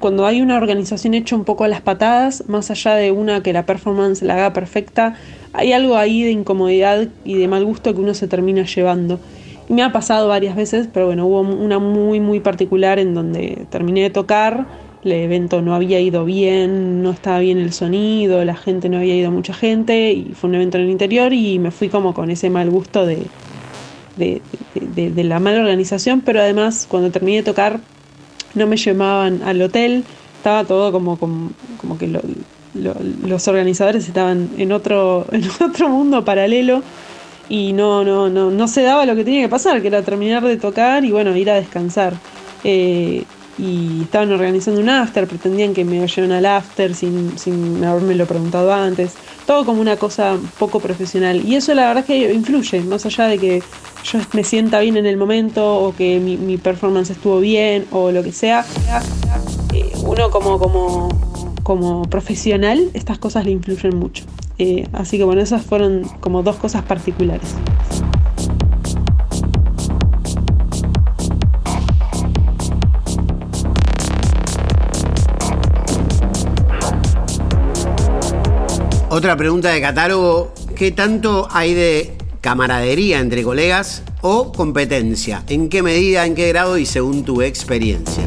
[0.00, 3.52] cuando hay una organización hecha un poco a las patadas, más allá de una que
[3.52, 5.16] la performance la haga perfecta,
[5.52, 9.18] hay algo ahí de incomodidad y de mal gusto que uno se termina llevando.
[9.68, 13.66] Y me ha pasado varias veces, pero bueno, hubo una muy, muy particular en donde
[13.70, 14.66] terminé de tocar,
[15.04, 19.16] el evento no había ido bien, no estaba bien el sonido, la gente no había
[19.16, 22.30] ido mucha gente, y fue un evento en el interior y me fui como con
[22.30, 23.26] ese mal gusto de,
[24.16, 24.40] de,
[25.10, 27.80] de la mala organización, pero además cuando terminé de tocar
[28.56, 30.04] no me llamaban al hotel,
[30.36, 36.82] estaba todo como, como, que los organizadores estaban en otro, en otro mundo paralelo
[37.48, 40.42] y no, no, no, no se daba lo que tenía que pasar, que era terminar
[40.42, 42.14] de tocar y bueno, ir a descansar.
[42.64, 43.24] Eh,
[43.58, 48.26] y estaban organizando un after, pretendían que me lleven al after sin, sin haberme lo
[48.26, 49.14] preguntado antes.
[49.46, 51.42] Todo como una cosa poco profesional.
[51.44, 53.62] Y eso la verdad es que influye, más allá de que
[54.04, 58.22] yo me sienta bien en el momento o que mi, performance estuvo bien o lo
[58.22, 58.64] que sea.
[59.72, 61.08] Eh, uno como, como,
[61.62, 64.24] como profesional, estas cosas le influyen mucho.
[64.58, 67.54] Eh, así que bueno, esas fueron como dos cosas particulares.
[79.16, 85.42] Otra pregunta de catálogo, ¿qué tanto hay de camaradería entre colegas o competencia?
[85.48, 88.26] ¿En qué medida, en qué grado y según tu experiencia?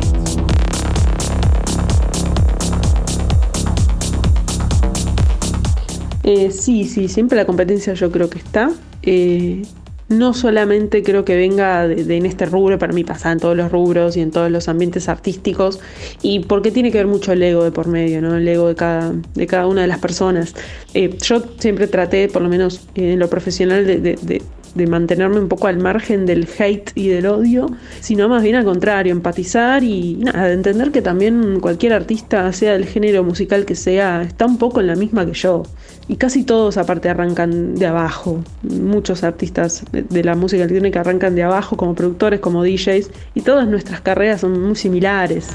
[6.24, 8.72] Eh, sí, sí, siempre la competencia yo creo que está.
[9.04, 9.62] Eh,
[10.10, 13.72] no solamente creo que venga de, en este rubro, para mí pasa en todos los
[13.72, 15.80] rubros y en todos los ambientes artísticos,
[16.22, 18.36] y porque tiene que ver mucho el ego de por medio, ¿no?
[18.36, 20.56] El ego de cada, de cada una de las personas.
[20.94, 24.42] Eh, yo siempre traté, por lo menos en lo profesional, de,
[24.76, 29.12] mantenerme un poco al margen del hate y del odio, sino más bien al contrario,
[29.12, 34.46] empatizar y nada, entender que también cualquier artista, sea del género musical que sea, está
[34.46, 35.64] un poco en la misma que yo.
[36.08, 38.44] Y casi todos aparte arrancan de abajo.
[38.64, 43.68] Muchos artistas de la música electrónica arrancan de abajo como productores, como DJs, y todas
[43.68, 45.50] nuestras carreras son muy similares.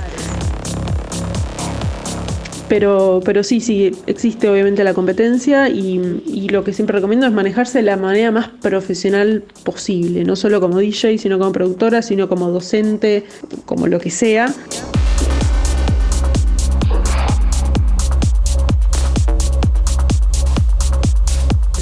[2.75, 7.33] Pero, pero sí, sí, existe obviamente la competencia y, y, lo que siempre recomiendo es
[7.33, 12.29] manejarse de la manera más profesional posible, no solo como DJ, sino como productora, sino
[12.29, 13.27] como docente,
[13.65, 14.53] como lo que sea.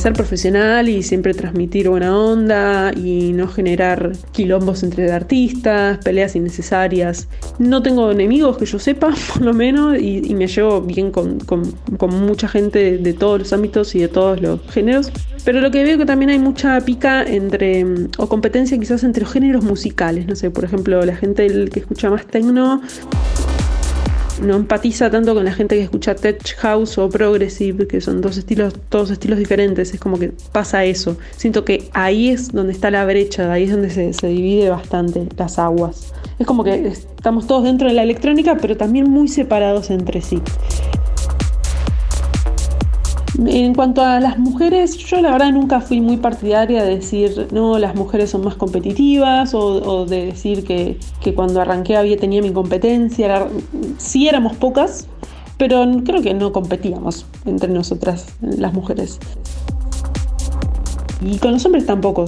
[0.03, 7.29] Ser profesional y siempre transmitir buena onda y no generar quilombos entre artistas, peleas innecesarias.
[7.61, 11.39] No tengo enemigos que yo sepa, por lo menos, y, me llevo bien con,
[12.11, 15.13] mucha gente de, todos los ámbitos y de todos los géneros.
[15.45, 17.87] Pero lo que veo que también hay mucha pica entre,
[18.19, 20.27] o competencia quizás entre los géneros musicales.
[20.27, 22.83] No sé, por ejemplo, la gente que escucha más techno
[24.41, 28.37] no empatiza tanto con la gente que escucha tech house o progressive, que son dos
[28.37, 29.93] estilos, todos estilos diferentes.
[29.93, 31.17] Es como que pasa eso.
[31.37, 35.29] Siento que ahí es donde está la brecha, ahí es donde se, se divide bastante
[35.37, 36.13] las aguas.
[36.39, 40.41] Es como que estamos todos dentro de la electrónica, pero también muy separados entre sí.
[43.39, 47.79] En cuanto a las mujeres, yo la verdad nunca fui muy partidaria de decir, no,
[47.79, 50.99] las mujeres son más competitivas o, de decir que,
[51.35, 53.47] cuando arranqué había tenía mi competencia.
[53.97, 55.07] Sí éramos pocas,
[55.57, 59.19] pero creo que no competíamos entre nosotras, las mujeres.
[61.23, 62.27] Y con los hombres tampoco.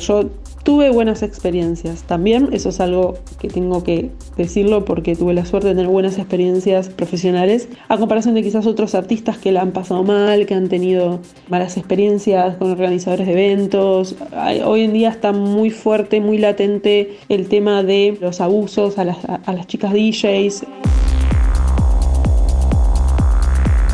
[0.65, 2.03] Tuve buenas experiencias.
[2.03, 6.19] También eso es algo que tengo que decirlo porque tuve la suerte de tener buenas
[6.19, 10.69] experiencias profesionales a comparación de quizás otros artistas que la han pasado mal, que han
[10.69, 14.17] tenido malas experiencias con organizadores de eventos.
[14.65, 19.19] Hoy en día está muy fuerte, muy latente el tema de los abusos a las,
[19.25, 20.65] a las chicas DJs.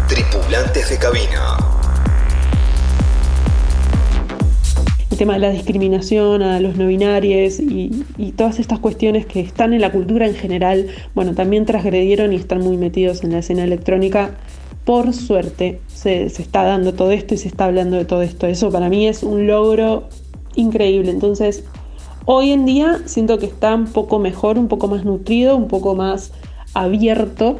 [0.08, 1.79] Tripulantes de cabina.
[5.20, 7.90] Tema de la discriminación a los no binarios y,
[8.38, 12.60] todas estas cuestiones que están en la cultura en general, bueno, también transgredieron y están
[12.60, 14.30] muy metidos en la escena electrónica.
[14.86, 18.46] Por suerte se, está dando todo esto y se está hablando de todo esto.
[18.46, 20.08] Eso para mí es un logro
[20.54, 21.10] increíble.
[21.10, 21.64] Entonces,
[22.24, 25.94] hoy en día siento que está un poco mejor, un poco más nutrido, un poco
[25.94, 26.32] más
[26.72, 27.58] abierto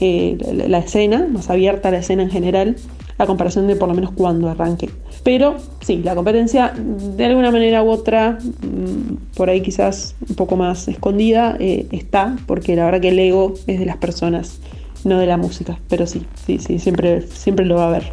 [0.00, 2.76] eh, la, la escena, más abierta la escena en general
[3.16, 4.90] a comparación de por lo menos cuando arranque.
[5.24, 10.56] Pero sí, la competencia de alguna manera u otra, mm, por ahí quizás un poco
[10.56, 14.58] más escondida, eh, está, porque la verdad que el ego es de las personas,
[15.04, 15.78] no de la música.
[15.88, 18.12] Pero sí, sí, sí, siempre, siempre lo va a haber.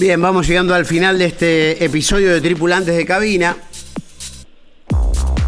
[0.00, 3.54] Bien, vamos llegando al final de este episodio de Tripulantes de Cabina.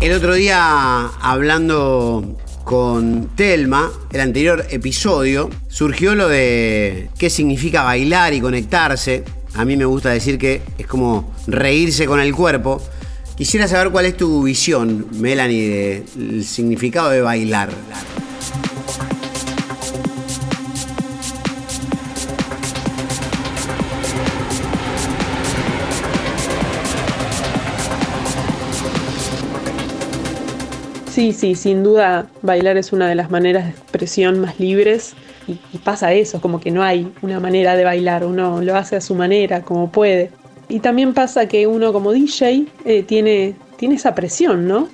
[0.03, 8.35] El otro día, hablando con Telma, el anterior episodio, surgió lo de qué significa bailar
[8.35, 9.25] y conectarse.
[9.55, 12.83] A mí me gusta decir que es como reírse con el cuerpo.
[13.37, 17.71] Quisiera saber cuál es tu visión, Melanie, del significado de bailar.
[31.13, 35.13] Sí, sí, sin duda bailar es una de las maneras de expresión más libres
[35.47, 39.03] y, pasa eso, como que no hay una manera de bailar, uno lo hace a
[39.03, 40.31] su manera, como puede.
[40.71, 44.89] Y también pasa que uno como DJ eh, tiene, tiene esa presión, ¿no?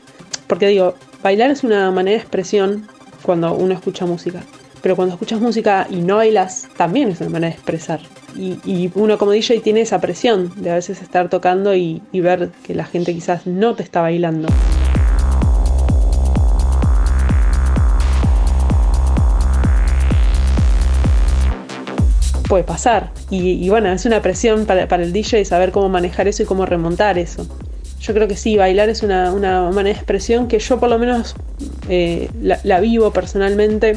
[0.49, 2.89] Porque digo, bailar es una manera de expresión
[3.23, 4.43] cuando uno escucha música.
[4.83, 8.01] Pero cuando escuchas música y no bailas, también es una manera de expresar.
[8.37, 12.75] Y, uno como DJ tiene esa presión de a veces estar tocando y ver que
[12.75, 14.49] la gente quizás no te está bailando.
[22.49, 23.11] Puede pasar.
[23.31, 27.19] Y, bueno, es una presión para, el DJ saber cómo manejar eso y cómo remontar
[27.19, 27.47] eso.
[28.01, 31.35] Yo creo que sí, bailar es una, manera de expresión que yo por lo menos
[31.89, 33.97] eh, la, vivo personalmente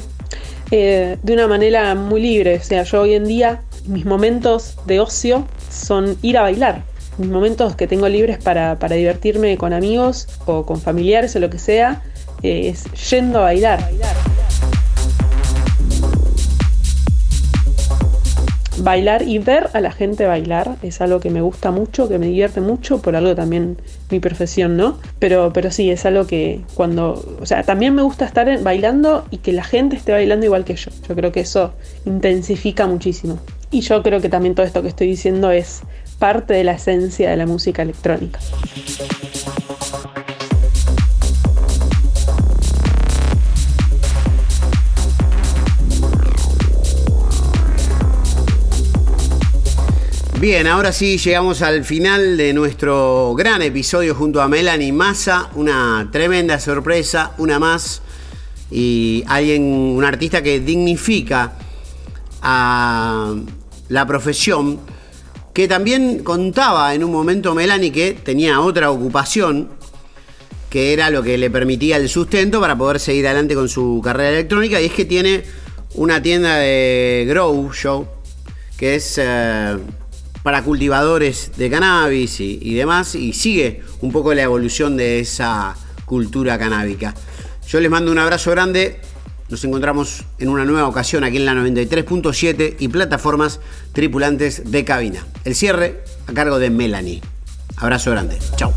[0.72, 2.58] eh, de una manera muy libre.
[2.58, 6.84] O sea, yo hoy en día mis momentos de ocio son ir a bailar.
[7.18, 11.60] Mis momentos que tengo libres para, divertirme con amigos o con familiares o lo que
[11.60, 12.02] sea,
[12.42, 13.88] eh, es yendo a bailar
[19.26, 22.62] y ver a la gente bailar es algo que me gusta mucho, que me divierte
[22.62, 23.78] mucho, por algo también
[24.10, 24.98] mi profesión, ¿no?
[25.20, 29.38] Pero, pero sí, es algo que cuando, o sea, también me gusta estar bailando y
[29.38, 30.92] que la gente esté bailando igual que yo.
[31.08, 31.74] Yo creo que eso
[32.06, 33.40] intensifica muchísimo.
[33.70, 35.82] Y yo creo que también todo esto que estoy diciendo es
[36.20, 38.40] parte de la esencia de la música electrónica.
[50.42, 55.52] Bien, ahora sí llegamos al final de nuestro gran episodio junto a Melanie Massa.
[55.54, 58.02] Una tremenda sorpresa, una más.
[58.72, 61.54] Y alguien, un artista que dignifica
[62.42, 63.36] a
[63.90, 64.80] la profesión.
[65.54, 69.70] Que también contaba en un momento Melanie que tenía otra ocupación,
[70.72, 74.32] que era lo que le permitía el sustento para poder seguir adelante con su carrera
[74.32, 74.82] electrónica.
[74.82, 75.44] Y es que tiene
[75.94, 78.08] una tienda de Grow Show,
[78.76, 79.20] que es.
[79.22, 79.78] Eh,
[80.44, 85.76] para cultivadores de cannabis y, demás, y sigue un poco la evolución de esa
[86.06, 87.14] cultura canábica.
[87.68, 89.00] Yo les mando un abrazo grande,
[89.50, 93.60] nos encontramos en una nueva ocasión aquí en la 93.7 y plataformas
[93.94, 95.26] tripulantes de cabina.
[95.46, 97.22] El cierre a cargo de Melanie.
[97.78, 98.74] Abrazo grande, chao.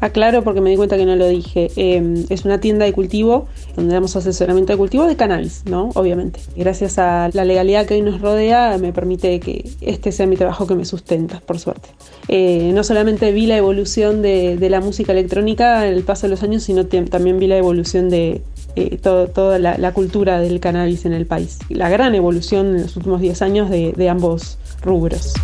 [0.00, 1.70] Aclaro porque me di cuenta que no lo dije.
[1.76, 5.90] Em, es una tienda de cultivo donde damos asesoramiento de cultivo de cannabis, ¿no?
[5.94, 6.40] Obviamente.
[6.56, 10.66] Gracias a la legalidad que hoy nos rodea, me permite que este sea mi trabajo
[10.66, 11.88] que me sustenta, por suerte.
[12.28, 16.42] Eh, no solamente vi la evolución de, la música electrónica en el paso de los
[16.42, 18.42] años, sino también vi la evolución de
[18.76, 21.58] eh, toda la, cultura del cannabis en el país.
[21.68, 25.34] La gran evolución en los últimos 10 años de ambos rubros.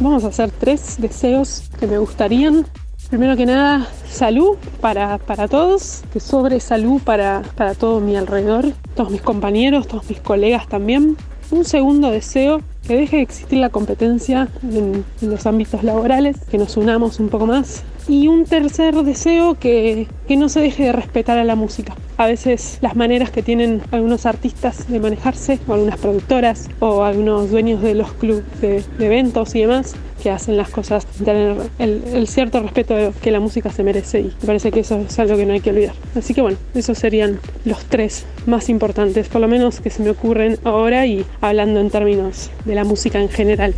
[0.00, 2.66] vamos a hacer tres deseos que me gustarían.
[3.14, 8.72] Primero que nada, salud para, para todos, que sobre salud para, para todo mi alrededor,
[8.96, 11.16] todos mis compañeros, todos mis colegas también.
[11.52, 16.58] Un segundo deseo, que deje de existir la competencia en, en los ámbitos laborales, que
[16.58, 20.92] nos unamos un poco más, y un tercer deseo que, que no se deje de
[20.92, 21.94] respetar a la música.
[22.16, 27.50] A veces las maneras que tienen algunos artistas de manejarse, o algunas productoras, o algunos
[27.50, 32.60] dueños de los clubes de, eventos y demás, que hacen las cosas, tener el, cierto
[32.60, 35.52] respeto que la música se merece y me parece que eso es algo que no
[35.52, 35.94] hay que olvidar.
[36.14, 40.10] Así que bueno, esos serían los tres más importantes, por lo menos que se me
[40.10, 43.74] ocurren ahora y hablando en términos de la música en general.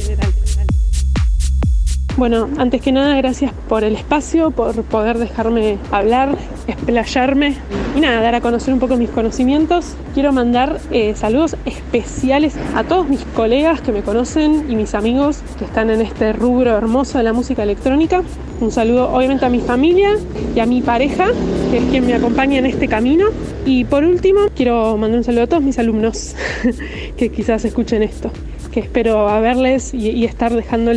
[2.16, 6.34] Bueno, antes que nada, gracias por el espacio, por poder dejarme hablar,
[6.66, 7.56] explayarme
[7.94, 9.94] y nada, dar a conocer un poco mis conocimientos.
[10.14, 15.42] Quiero mandar eh, saludos especiales a todos mis colegas que me conocen y mis amigos
[15.58, 18.22] que están en este rubro hermoso de la música electrónica.
[18.62, 20.16] Un saludo obviamente a mi familia
[20.54, 21.26] y a mi pareja,
[21.70, 23.26] que es quien me acompaña en este camino.
[23.66, 26.34] Y por último, quiero mandar un saludo a todos mis alumnos
[27.18, 28.30] que quizás escuchen esto
[28.76, 30.92] que espero a verles y, estar dejando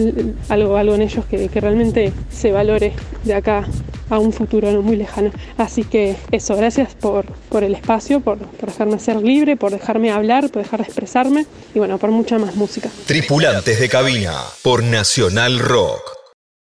[0.50, 2.92] algo, algo en ellos que, realmente se valore
[3.24, 3.66] de acá
[4.10, 5.32] a un futuro no muy lejano.
[5.58, 7.24] Así que eso, gracias por,
[7.64, 11.98] el espacio, por, dejarme ser libre, por dejarme hablar, por dejar de expresarme y bueno,
[12.00, 12.90] por mucha más música.
[13.06, 16.19] Tripulantes de cabina por Nacional Rock.